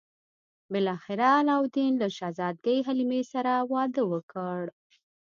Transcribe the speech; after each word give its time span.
بالاخره 0.71 1.27
علاوالدین 1.39 1.93
له 2.01 2.07
شهزادګۍ 2.17 2.77
حلیمې 2.87 3.21
سره 3.33 3.53
واده 3.73 4.03
وکړ. 4.11 4.61